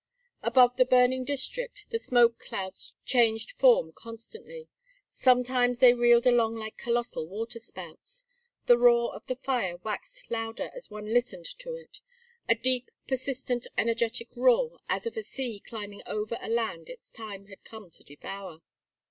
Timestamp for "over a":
16.07-16.49